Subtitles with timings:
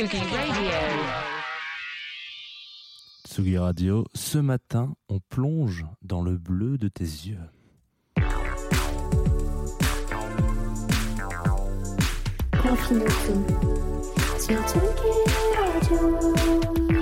[0.00, 0.20] Radio.
[3.26, 7.40] Tsugi Radio, ce matin, on plonge dans le bleu de tes yeux.
[12.62, 13.44] Confine tout
[14.38, 15.10] sur Tsugi
[15.56, 16.97] Radio.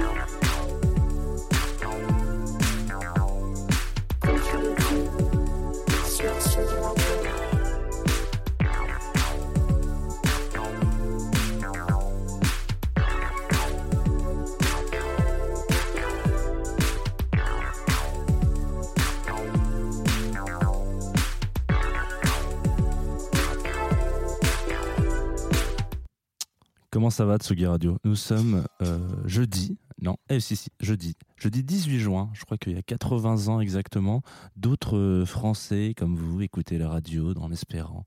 [27.06, 27.98] Comment ça va Tsugi Radio?
[28.02, 32.72] Nous sommes euh, jeudi, non, eh, si, si, jeudi, jeudi 18 juin, je crois qu'il
[32.72, 34.22] y a 80 ans exactement,
[34.56, 38.06] d'autres euh, Français comme vous écoutaient la radio en espérant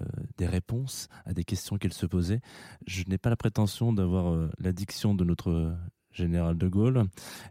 [0.00, 0.04] euh,
[0.36, 2.40] des réponses à des questions qu'ils se posaient.
[2.88, 5.76] Je n'ai pas la prétention d'avoir euh, la diction de notre
[6.12, 7.04] général de Gaulle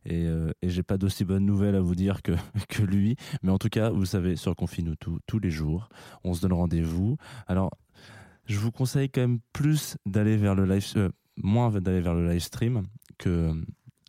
[0.05, 2.33] et, euh, et j'ai pas d'aussi bonnes nouvelles à vous dire que,
[2.69, 5.89] que lui, mais en tout cas, vous savez, sur Confine tout tous les jours,
[6.23, 7.17] on se donne rendez-vous.
[7.47, 7.71] Alors,
[8.49, 12.27] je vous conseille quand même plus d'aller vers le live, euh, moins d'aller vers le
[12.27, 12.83] live stream
[13.19, 13.53] que euh,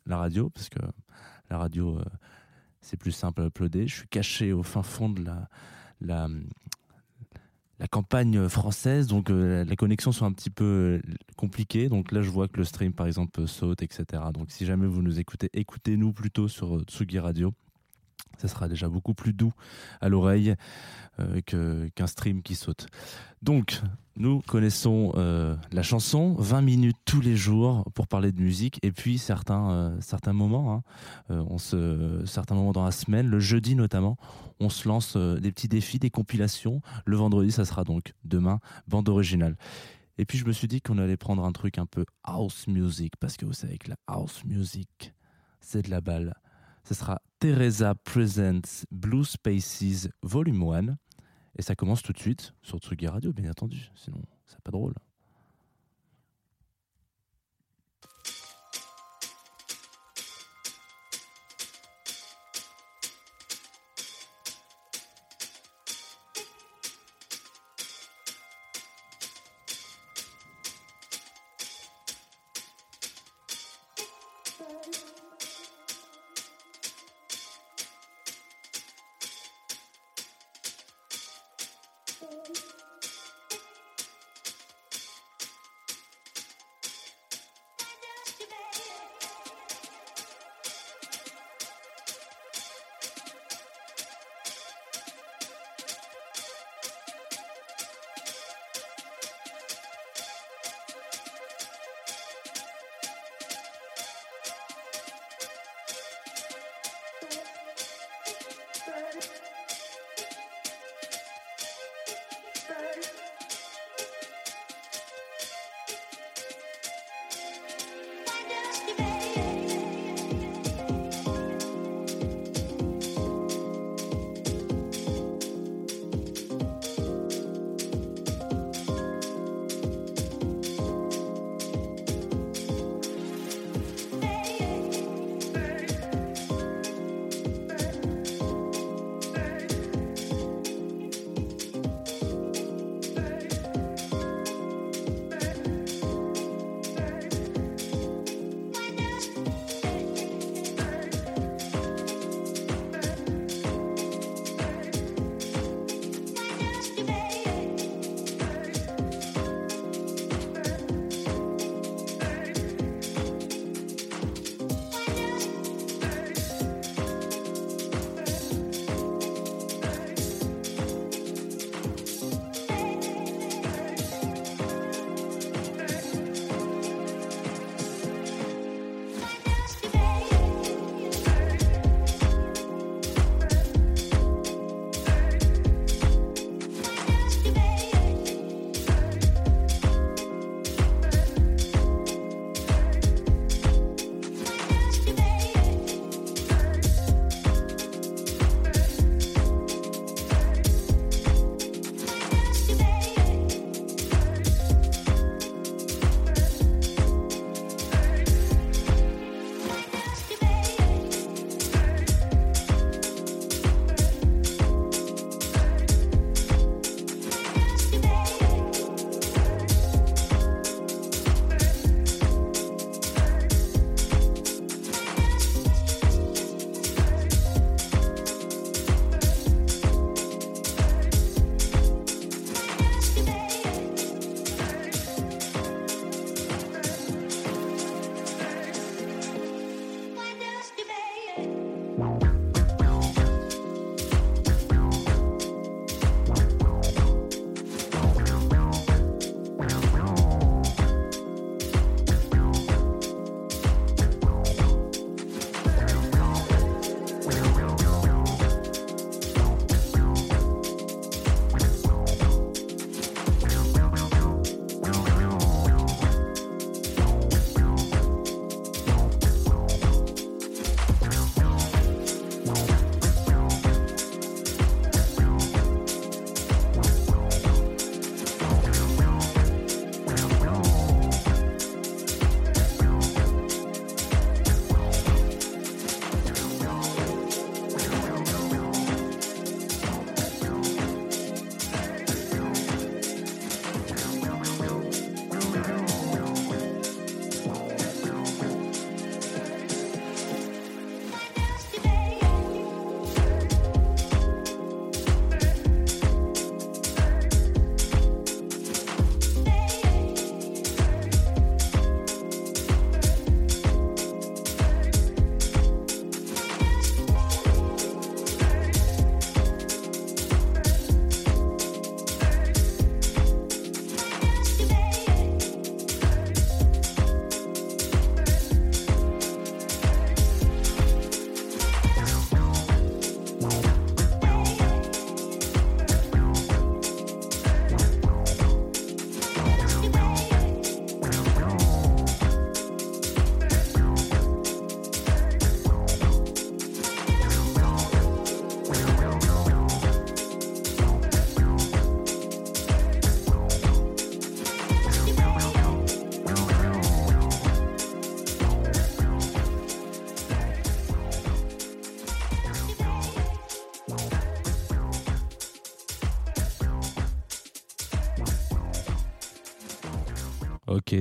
[0.06, 0.80] la radio, parce que
[1.50, 2.04] la radio, euh,
[2.80, 3.86] c'est plus simple à uploader.
[3.86, 5.48] Je suis caché au fin fond de la,
[6.00, 11.02] la, campagne française, donc les connexions sont un petit peu
[11.36, 11.88] compliquées.
[11.88, 14.22] Donc là, je vois que le stream, par exemple, saute, etc.
[14.32, 17.52] Donc si jamais vous nous écoutez, écoutez-nous plutôt sur Tsugi Radio.
[18.38, 19.52] Ça sera déjà beaucoup plus doux
[20.00, 20.54] à l'oreille
[21.46, 22.86] qu'un stream qui saute.
[23.42, 23.82] Donc,
[24.20, 28.92] nous connaissons euh, la chanson, 20 minutes tous les jours pour parler de musique, et
[28.92, 30.82] puis certains, euh, certains moments, hein,
[31.30, 34.18] euh, on se, certains moments dans la semaine, le jeudi notamment,
[34.60, 36.82] on se lance des petits défis, des compilations.
[37.06, 39.56] Le vendredi, ça sera donc demain, bande originale.
[40.18, 43.14] Et puis je me suis dit qu'on allait prendre un truc un peu house music,
[43.18, 45.14] parce que vous savez que la house music,
[45.60, 46.34] c'est de la balle.
[46.84, 50.96] Ce sera Teresa Presents Blue Spaces Volume 1.
[51.58, 53.90] Et ça commence tout de suite sur Tsugi Radio, bien entendu.
[53.94, 54.94] Sinon, c'est pas drôle.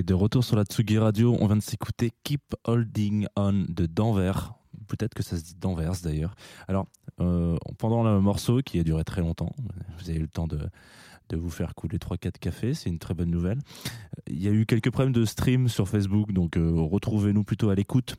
[0.03, 4.53] De retour sur la Tsugi Radio, on vient de s'écouter Keep Holding On de Danvers.
[4.87, 6.35] Peut-être que ça se dit Danvers d'ailleurs.
[6.69, 6.85] Alors,
[7.19, 9.53] euh, pendant le morceau qui a duré très longtemps,
[9.97, 10.59] vous avez eu le temps de,
[11.27, 13.59] de vous faire couler 3-4 cafés, c'est une très bonne nouvelle.
[14.27, 17.75] Il y a eu quelques problèmes de stream sur Facebook, donc euh, retrouvez-nous plutôt à
[17.75, 18.15] l'écoute.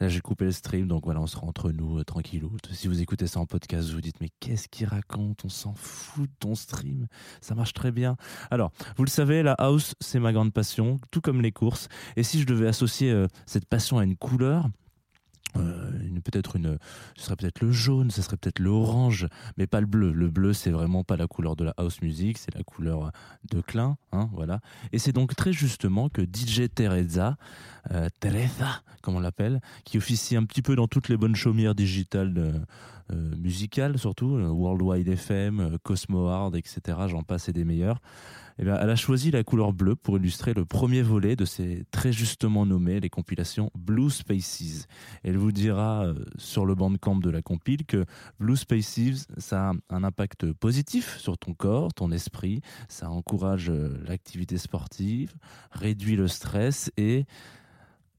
[0.00, 2.50] Là, j'ai coupé le stream, donc voilà, on sera entre nous, euh, tranquillou.
[2.72, 5.44] Si vous écoutez ça en podcast, vous vous dites, mais qu'est-ce qu'il raconte?
[5.44, 7.06] On s'en fout de ton stream.
[7.40, 8.16] Ça marche très bien.
[8.50, 11.88] Alors, vous le savez, la house, c'est ma grande passion, tout comme les courses.
[12.16, 14.68] Et si je devais associer euh, cette passion à une couleur,
[15.56, 15.90] euh,
[16.24, 16.78] peut-être une,
[17.16, 19.26] ce serait peut-être le jaune, ce serait peut-être l'orange,
[19.56, 20.12] mais pas le bleu.
[20.12, 23.10] Le bleu, c'est vraiment pas la couleur de la house music, c'est la couleur
[23.50, 24.60] de Klein, hein, voilà.
[24.92, 27.36] Et c'est donc très justement que DJ Teresa,
[27.90, 31.74] euh, Teresa, comme on l'appelle, qui officie un petit peu dans toutes les bonnes chaumières
[31.74, 32.58] digitales euh,
[33.36, 36.98] musicales, surtout euh, Worldwide FM, euh, Cosmo Hard, etc.
[37.08, 38.00] J'en passe et des meilleurs.
[38.62, 41.84] Eh bien, elle a choisi la couleur bleue pour illustrer le premier volet de ces
[41.90, 44.86] très justement nommées les compilations Blue Spaces.
[45.22, 48.04] Elle vous dira euh, sur le bandcamp de la compile que
[48.38, 53.96] Blue Spaces, ça a un impact positif sur ton corps, ton esprit, ça encourage euh,
[54.06, 55.32] l'activité sportive,
[55.70, 57.24] réduit le stress et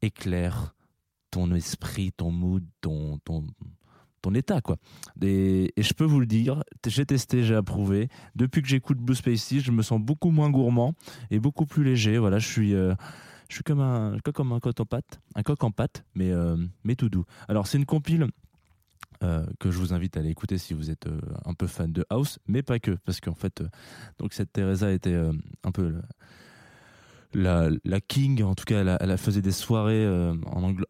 [0.02, 0.74] éclaire
[1.30, 3.46] ton esprit, ton mood, ton, ton,
[4.22, 4.78] ton état quoi.
[5.22, 8.10] Et, je peux vous le dire, j'ai testé, j'ai approuvé.
[8.36, 10.94] Depuis que j'écoute Blue Spaces, je me sens beaucoup moins gourmand
[11.30, 12.18] et beaucoup plus léger.
[12.18, 12.94] Voilà, je suis euh,
[13.50, 16.58] je suis comme un comme un coq en pâte, un coq en pâte, mais euh,
[16.84, 17.26] mais tout doux.
[17.48, 18.28] Alors c'est une compile
[19.24, 21.08] euh, que je vous invite à aller écouter si vous êtes
[21.46, 23.64] un peu fan de house, mais pas que, parce qu'en fait,
[24.20, 25.20] donc cette Teresa était
[25.64, 26.02] un peu
[27.34, 30.36] la, king, en tout cas, elle, faisait des soirées euh,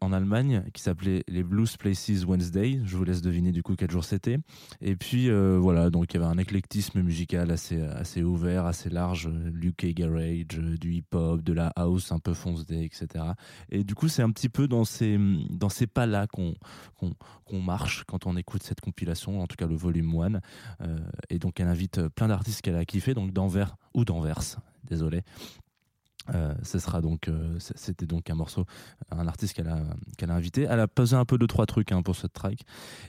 [0.00, 2.80] en, Allemagne qui s'appelaient les Blues Places Wednesday.
[2.84, 4.38] Je vous laisse deviner du coup quel jour c'était.
[4.80, 9.30] Et puis euh, voilà, donc il y avait un éclectisme musical assez ouvert, assez large,
[9.62, 13.24] UK garage, euh, du hip-hop, de la house un peu fonce day, etc.
[13.70, 15.18] Et du coup, c'est un petit peu dans ces
[15.50, 16.54] dans ces pas là qu'on
[17.60, 20.40] marche quand on écoute cette compilation, en tout cas le volume 1.
[20.80, 20.98] Euh,
[21.30, 25.22] et donc elle invite plein d'artistes qu'elle a kiffé, donc d'Anvers ou d'Anvers, désolé.
[26.34, 28.64] Euh, sera donc, euh, c'était donc un morceau,
[29.10, 29.82] un artiste qu'elle a,
[30.16, 30.66] qu'elle a invité.
[30.68, 32.60] Elle a posé un peu de trois trucs hein, pour cette track.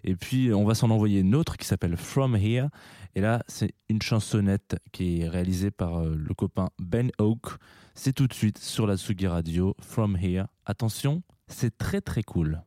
[0.03, 2.69] Et puis on va s'en envoyer une autre qui s'appelle From Here.
[3.15, 7.45] Et là, c'est une chansonnette qui est réalisée par euh, le copain Ben Oak.
[7.93, 9.75] C'est tout de suite sur la Tsugi Radio.
[9.79, 10.45] From Here.
[10.65, 12.63] Attention, c'est très très cool.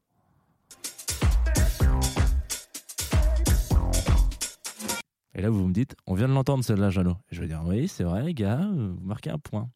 [5.34, 7.16] Et là, vous me dites, on vient de l'entendre celle-là, Jeannot.
[7.30, 9.68] Je vais dire, oui, c'est vrai, les gars, vous marquez un point.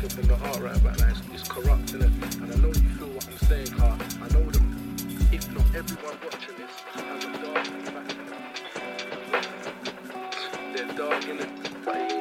[0.00, 1.08] Wicked from the heart right about now.
[1.08, 2.40] It's, it's corrupt, innit?
[2.42, 3.98] And I know you feel what I'm saying, Car.
[4.22, 4.62] I know that
[5.32, 8.08] if not everyone watching this has a dog in the back.
[10.74, 12.19] They're dog in it,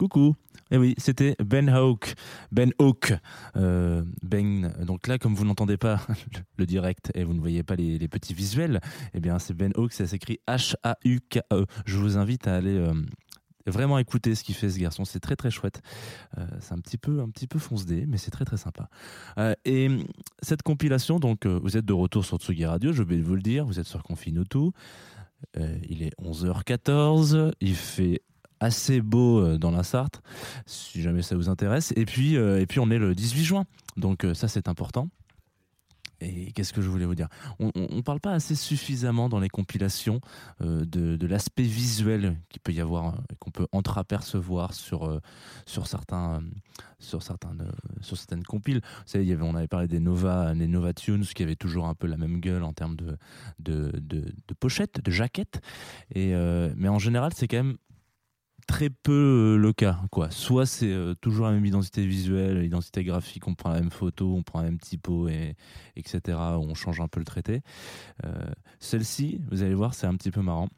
[0.00, 0.34] Coucou.
[0.70, 2.14] Eh oui, c'était Ben Hawk.
[2.52, 3.12] Ben Hawk.
[3.56, 6.00] Euh, ben, donc là, comme vous n'entendez pas
[6.56, 8.80] le direct et vous ne voyez pas les, petits visuels,
[9.12, 11.66] eh bien, c'est Ben Hawk, ça s'écrit H-A-U-K-E.
[11.84, 12.94] Je vous invite à aller euh,
[13.66, 15.04] vraiment écouter ce qu'il fait, ce garçon.
[15.04, 15.82] C'est très, très chouette.
[16.38, 18.88] Euh, c'est un petit peu, un petit peu fonce-dé, mais c'est très, très sympa.
[19.66, 19.90] Et
[20.40, 23.66] cette compilation, donc, vous êtes de retour sur Tsugi Radio, je vais vous le dire,
[23.66, 24.72] vous êtes sur Confine-tout.
[25.56, 28.22] Euh, il est 11h14, il fait
[28.60, 30.22] assez beau euh, dans la Sarthe,
[30.66, 31.92] si jamais ça vous intéresse.
[31.96, 33.64] Et puis, euh, et puis on est le 18 juin,
[33.96, 35.08] donc euh, ça c'est important.
[36.22, 37.28] Et qu'est-ce que je voulais vous dire?
[37.58, 40.20] On ne parle pas assez suffisamment dans les compilations
[40.60, 45.18] de, l'aspect visuel qu'il peut y avoir, euh, qu'on peut entreapercevoir sur,
[45.64, 46.42] sur, certains,
[46.98, 47.56] sur, certains,
[48.02, 48.82] sur certaines compiles.
[48.84, 52.06] Vous savez, on avait parlé des Nova, les Nova Tunes qui avaient toujours un peu
[52.06, 53.16] la même gueule en termes de,
[53.58, 55.62] de, de, de pochette, de jaquette.
[56.14, 56.34] Et,
[56.76, 57.78] mais en général, c'est quand même
[58.70, 59.98] très peu euh, le cas.
[60.12, 60.30] Quoi.
[60.30, 64.32] Soit c'est euh, toujours la même identité visuelle, identité graphique, on prend la même photo,
[64.32, 65.56] on prend la même typo, et,
[65.96, 66.38] etc.
[66.38, 67.62] On change un peu le traité.
[68.24, 68.30] Euh,
[68.78, 70.68] Celle-ci, vous allez voir, c'est un petit peu marrant.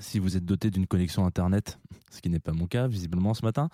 [0.00, 1.78] Si vous êtes doté d'une connexion Internet,
[2.10, 3.68] ce qui n'est pas mon cas visiblement ce matin,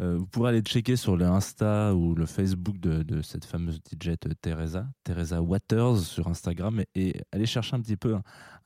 [0.00, 4.12] euh, vous pourrez aller checker sur le Insta ou le Facebook de, cette fameuse DJ
[4.40, 8.16] Teresa, Teresa Waters sur Instagram, et, aller chercher un petit peu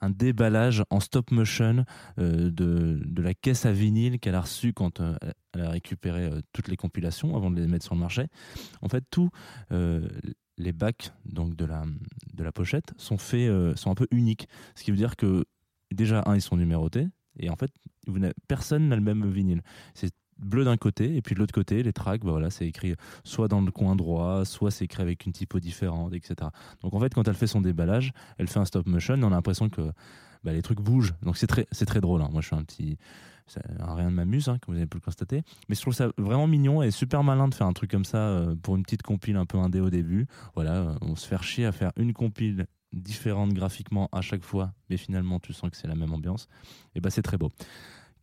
[0.00, 1.84] un, déballage en stop motion
[2.18, 5.16] euh, de, de la caisse à vinyle qu'elle a reçue quand euh,
[5.54, 8.26] elle a récupéré toutes les compilations avant de les mettre sur le marché.
[8.82, 9.04] En fait,
[9.72, 10.08] euh,
[10.58, 11.84] les bacs donc de la,
[12.34, 14.48] de la pochette sont faits, sont un peu uniques.
[14.74, 15.46] Ce qui veut dire que
[15.94, 17.70] déjà, un, ils sont numérotés, et en fait,
[18.06, 19.62] vous personne n'a le même vinyle.
[19.94, 22.94] C'est bleu d'un côté, et puis de l'autre côté, les tracks, bah voilà, c'est écrit
[23.22, 26.50] soit dans le coin droit, soit c'est écrit avec une typo différente, etc.
[26.82, 29.30] Donc en fait, quand elle fait son déballage, elle fait un stop motion, on a
[29.30, 29.92] l'impression que
[30.42, 31.14] bah, les trucs bougent.
[31.22, 32.20] Donc c'est très, très drôle.
[32.22, 32.28] hein.
[32.30, 32.98] Moi, je suis un petit.
[33.78, 35.42] rien ne m'amuse, hein, comme vous avez pu le constater.
[35.68, 38.18] Mais je trouve ça vraiment mignon et super malin de faire un truc comme ça
[38.18, 40.26] euh, pour une petite compile un peu indé au début.
[40.54, 44.72] Voilà, euh, on se fait chier à faire une compile différente graphiquement à chaque fois,
[44.90, 46.48] mais finalement tu sens que c'est la même ambiance.
[46.94, 47.52] Et bah c'est très beau.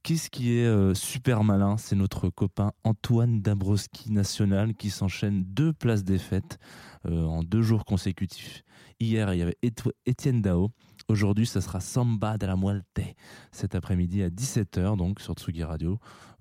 [0.04, 1.78] Qu'est-ce qui est euh, super malin?
[1.78, 6.58] C'est notre copain Antoine Dabrowski national qui s'enchaîne deux places des fêtes
[7.06, 8.64] euh, en deux jours consécutifs.
[9.00, 9.58] Hier, il y avait
[10.08, 10.72] Étienne Dao.
[11.08, 13.02] Aujourd'hui, ça sera Samba de la Muerte.
[13.52, 16.00] Cet après-midi à 17h, donc sur Tsugi Radio.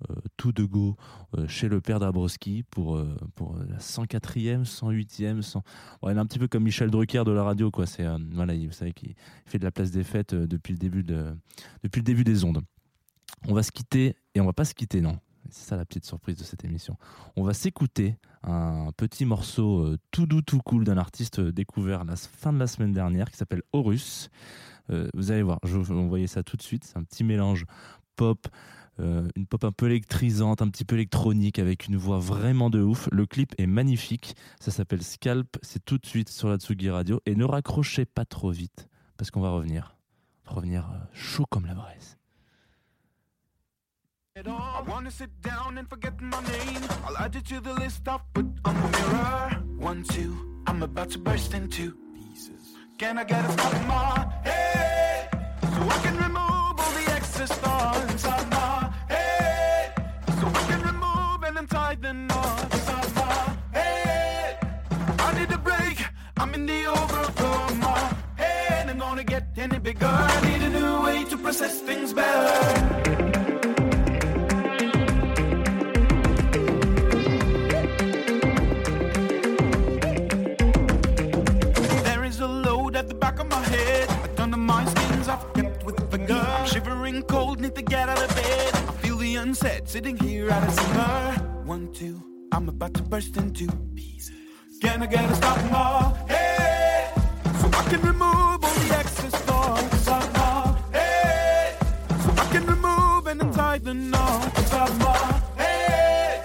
[0.09, 0.95] Euh, tout de go
[1.37, 5.41] euh, chez le père Dabrowski pour, euh, pour la 104e, 108e.
[5.41, 5.61] 100...
[6.01, 7.69] Ouais, il est un petit peu comme Michel Drucker de la radio.
[7.69, 7.85] Quoi.
[7.85, 9.13] C'est, voilà, il- vous savez qu'il
[9.45, 11.35] fait de la place des fêtes depuis, le début de,
[11.83, 12.61] depuis le début des ondes.
[13.47, 15.19] On va se quitter et on va pas se quitter, non?
[15.51, 16.97] C'est ça la petite surprise de cette émission.
[17.35, 22.05] On va s'écouter un petit morceau euh, tout doux, tout cool d'un artiste euh, découvert
[22.05, 24.29] la fin de la semaine dernière qui s'appelle Horus.
[24.89, 26.85] Euh, vous allez voir, je vais envoyer ça tout de suite.
[26.85, 27.65] C'est un petit mélange
[28.15, 28.47] pop,
[28.99, 33.09] une pop un peu électrisante, un petit peu électronique avec une voix vraiment de ouf.
[33.11, 34.35] Le clip est magnifique.
[34.59, 35.57] Ça s'appelle Scalp.
[35.63, 37.19] C'est tout de suite sur la Tsugi Radio.
[37.25, 38.87] Et ne raccrochez pas trop vite
[39.17, 39.97] parce qu'on va revenir.
[40.45, 42.20] Revenir chaud comme la braise.
[44.37, 46.81] I wanna sit down and forget my name.
[47.05, 49.61] I'll add you to the list I've put on the mirror.
[49.77, 52.77] One, two, I'm about to burst into pieces.
[52.97, 55.29] Can I get a stop in my head?
[55.61, 59.93] So I can remove all the excess thoughts ah, ah, inside my head.
[60.39, 64.57] So I can remove and untie the knots inside my head.
[65.19, 66.05] I need a break.
[66.37, 68.89] I'm in the overflow of my head.
[68.89, 70.05] I'm gonna get any bigger.
[70.05, 72.80] I need a new way to process things better.
[87.91, 88.73] get out of bed.
[88.73, 91.15] I feel the unset sitting here at a summer.
[91.65, 92.23] One, two,
[92.53, 94.79] I'm about to burst into pieces.
[94.81, 96.25] Can I get a stop now?
[96.25, 97.11] Hey,
[97.59, 100.07] so I can remove all the excess thoughts.
[100.93, 101.75] Hey,
[102.23, 105.41] so I can remove and untie the knots somehow.
[105.57, 106.41] Hey,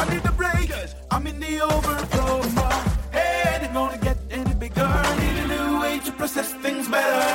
[0.00, 0.68] I need a break.
[1.12, 2.42] I'm in the overflow.
[2.60, 2.72] My
[3.16, 4.82] head ain't gonna get any bigger.
[4.82, 7.31] I need a new way to process things better.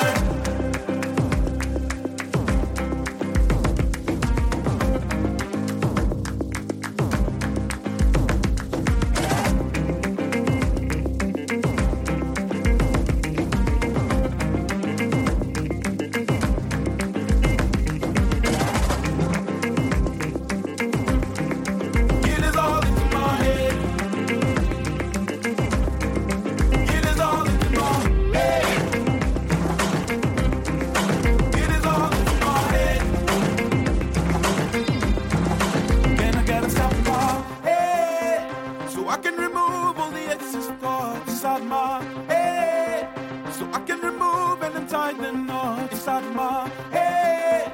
[39.87, 43.07] Remove all the excess thoughts inside my head?
[43.53, 47.71] So I can remove and untie the knots inside my head.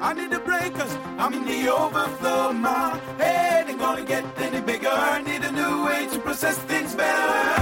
[0.00, 2.52] I need a break cause I'm in the overflow.
[2.52, 4.88] My head ain't gonna get any bigger.
[4.90, 7.59] I need a new way to process things better.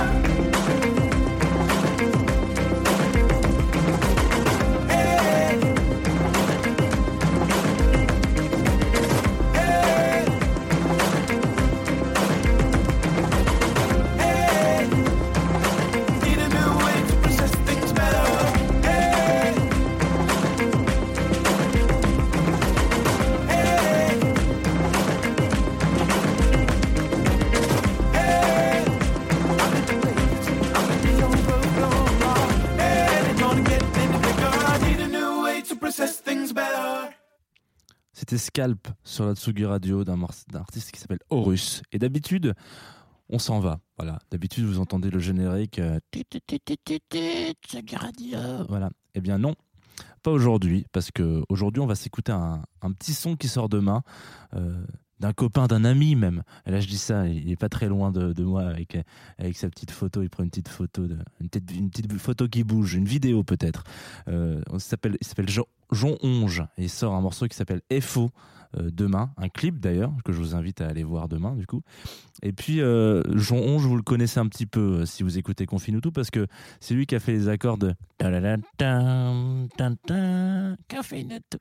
[38.13, 40.21] C'était Scalp sur la Tsugi Radio d'un
[40.55, 41.83] artiste qui s'appelle Horus.
[41.93, 42.55] Et d'habitude,
[43.29, 43.81] on s'en va.
[43.97, 44.19] Voilà.
[44.31, 45.81] D'habitude, vous entendez le générique.
[45.81, 45.99] euh,
[47.67, 48.39] Tsugi Radio.
[48.69, 48.91] Voilà.
[49.15, 49.55] Eh bien, non.
[50.23, 52.63] Pas aujourd'hui, parce que aujourd'hui, on va s'écouter un,
[52.99, 54.03] petit son qui sort demain.
[54.55, 54.85] euh,
[55.21, 56.43] d'un copain, d'un ami même.
[56.67, 58.97] Et là, je dis ça, il est pas très loin de, moi avec,
[59.39, 60.23] avec sa petite photo.
[60.23, 61.07] Il prend une petite photo,
[61.41, 61.49] une
[61.91, 63.85] petite photo qui bouge, une vidéo peut-être.
[64.29, 65.49] Euh, on s'appelle, il s'appelle
[65.91, 68.31] Jean Onge et sort un morceau qui s'appelle FO
[68.77, 71.81] euh, demain, un clip d'ailleurs que je vous invite à aller voir demain du coup.
[72.43, 75.65] Et puis euh, Jean Onge, vous le connaissez un petit peu euh, si vous écoutez
[75.65, 76.47] Confine tout parce que
[76.79, 77.95] c'est lui qui a fait les accords de.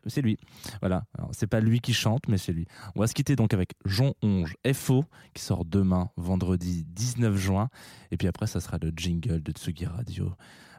[0.06, 0.38] C'est lui.
[0.82, 1.06] Voilà.
[1.32, 2.68] C'est pas lui qui chante, mais c'est lui.
[2.96, 7.70] On va se quitter donc avec Jean Onge FO qui sort demain, vendredi 19 juin.
[8.12, 10.34] Et puis après, ça sera le jingle de Tsugi Radio.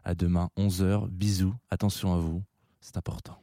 [0.05, 1.09] À demain, 11h.
[1.09, 1.55] Bisous.
[1.71, 2.43] Attention à vous.
[2.81, 3.39] C'est important.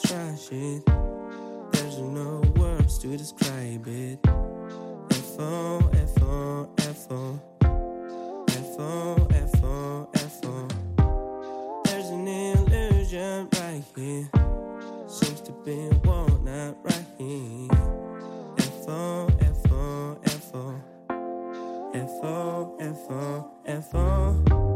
[0.00, 0.48] Trash.
[0.48, 4.18] There's no words to describe it.
[13.96, 14.28] Here.
[15.06, 17.68] Seems to be one not right here.
[18.58, 19.28] F O
[22.80, 24.71] F O F O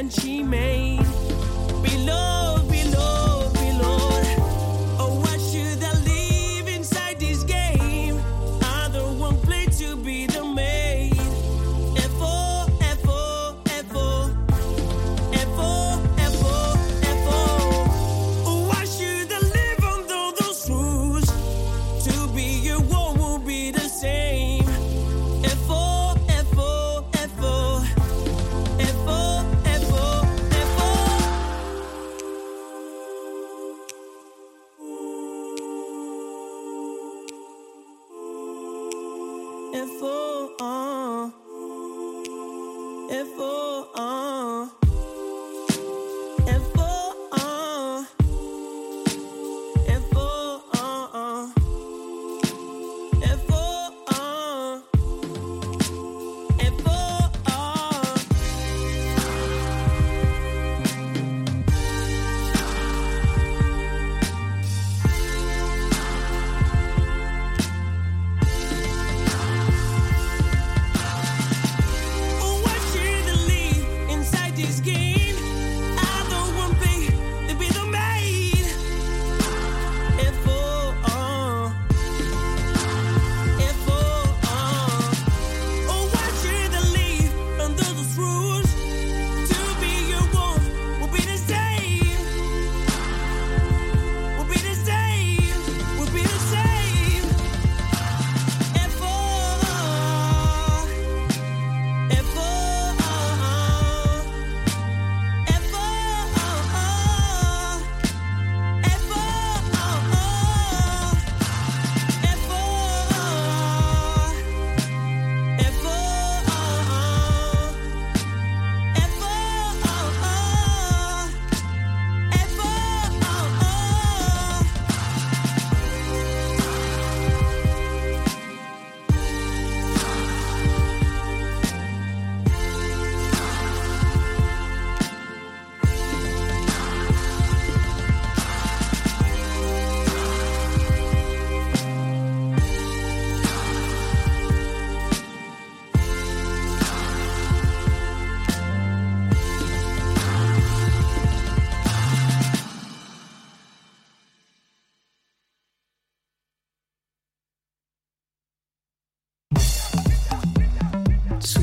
[0.00, 1.04] decision she made.
[1.82, 2.69] Beloved.